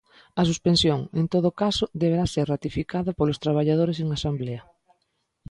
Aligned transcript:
A 0.41 0.43
suspensión, 0.49 0.99
en 1.19 1.25
todo 1.33 1.49
caso, 1.61 1.85
deberá 2.01 2.25
ser 2.33 2.45
ratificada 2.53 3.11
polos 3.19 3.41
traballadores 3.45 3.97
en 4.03 4.07
asemblea. 4.17 4.61